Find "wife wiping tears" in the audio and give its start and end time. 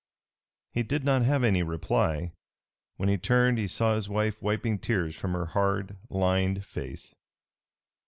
4.09-5.15